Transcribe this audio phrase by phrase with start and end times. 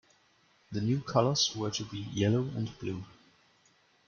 [0.71, 3.03] The new colours were to be yellow and blue.